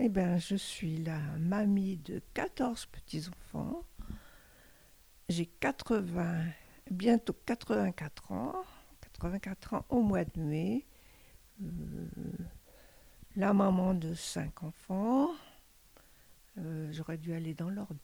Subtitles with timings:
[0.00, 3.82] Eh bien, je suis la mamie de 14 petits-enfants.
[5.28, 6.44] J'ai 80,
[6.90, 8.64] bientôt 84 ans.
[9.00, 10.86] 84 ans au mois de mai.
[11.60, 11.66] Euh,
[13.34, 15.30] la maman de 5 enfants.
[16.58, 17.96] Euh, j'aurais dû aller dans l'ordre.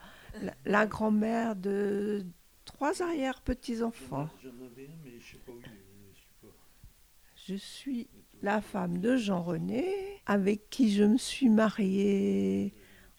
[0.64, 2.26] La, grand-mère de
[2.64, 4.28] trois arrière-petits-enfants.
[4.42, 5.93] J'en avais un, mais je sais pas où il est.
[7.46, 8.08] Je suis
[8.42, 12.72] la femme de Jean René, avec qui je me suis mariée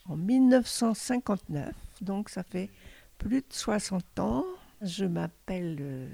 [0.05, 1.73] en 1959.
[2.01, 2.71] Donc ça fait
[3.19, 4.45] plus de 60 ans.
[4.81, 6.09] Je m'appelle euh,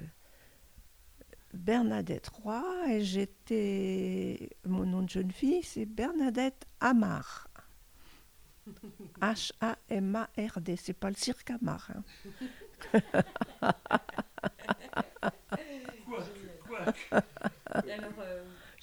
[1.54, 4.50] Bernadette Roy et j'étais.
[4.66, 7.48] Mon nom de jeune fille, c'est Bernadette Amar.
[9.22, 10.76] H-A-M-A-R-D.
[10.76, 11.90] C'est pas le cirque Amar.
[11.94, 12.02] hein.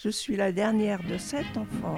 [0.01, 1.97] Je suis la dernière de sept enfants.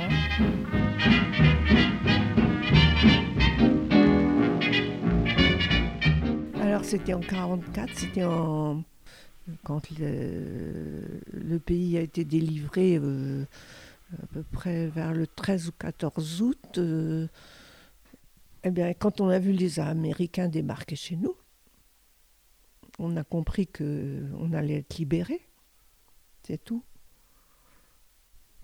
[6.60, 8.84] Alors c'était en 44, c'était en
[9.63, 13.46] quand le, pays a été délivré euh,
[14.20, 16.77] à peu près vers le 13 ou 14 août.
[16.79, 17.27] euh,
[18.63, 21.35] eh bien, quand on a vu les Américains débarquer chez nous,
[22.98, 25.48] on a compris que on allait être libérés.
[26.41, 26.84] C'est tout.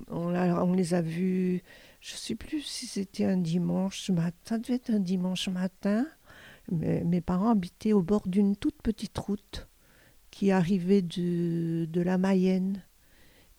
[0.10, 1.64] On, les a vus,
[2.02, 6.06] je ne sais plus si c'était un dimanche matin, ça devait être un dimanche matin.
[6.72, 9.68] Mais mes parents habitaient au bord d'une toute petite route
[10.32, 12.84] qui arrivait de, de la Mayenne.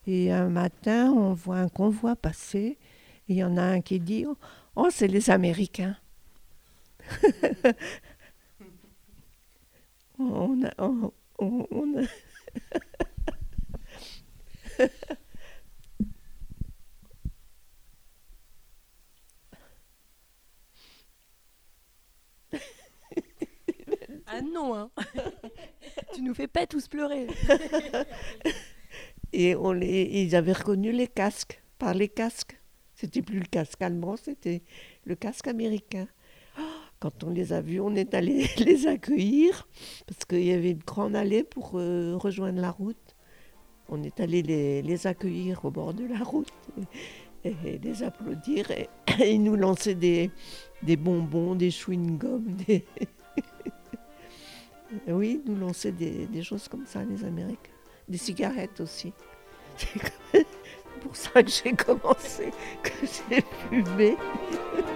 [0.07, 2.77] Et un matin, on voit un convoi passer
[3.27, 4.25] et il y en a un qui dit
[4.75, 5.97] Oh, c'est les Américains.
[10.19, 10.91] on a-
[24.59, 24.89] non, hein
[26.13, 27.27] Tu nous fais pas tous pleurer.
[29.33, 32.59] Et on les, ils avaient reconnu les casques, par les casques.
[32.95, 34.63] C'était plus le casque allemand, c'était
[35.05, 36.07] le casque américain.
[36.59, 36.63] Oh,
[36.99, 39.67] Quand on les a vus, on est allé les accueillir,
[40.07, 43.15] parce qu'il y avait une grande allée pour euh, rejoindre la route.
[43.87, 46.51] On est allé les, les accueillir au bord de la route
[47.43, 48.69] et, et les applaudir.
[48.71, 48.89] Et,
[49.33, 50.31] ils nous lançaient des,
[50.83, 52.85] des bonbons, des chewing-gums, des...
[55.11, 57.71] oui, nous lançaient des, des choses comme ça, les Américains.
[58.07, 59.13] Des cigarettes aussi.
[60.31, 60.45] C'est
[61.01, 62.51] pour ça que j'ai commencé,
[62.83, 64.17] que j'ai fumé.